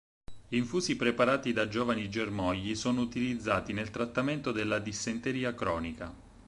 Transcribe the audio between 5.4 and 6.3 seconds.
cronica.